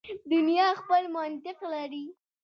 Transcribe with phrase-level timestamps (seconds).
[0.31, 2.05] دنیا خپل منطق لري.